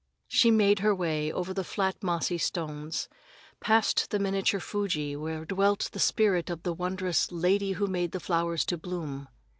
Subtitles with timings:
[0.27, 3.07] She made her way over the flat mossy stones,
[3.59, 8.19] passed the miniature Fuji where dwelt the spirit of the wondrous "Lady who made the
[8.19, 9.27] flowers to bloom."